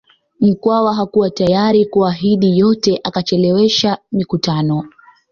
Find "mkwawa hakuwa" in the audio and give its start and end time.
0.39-1.29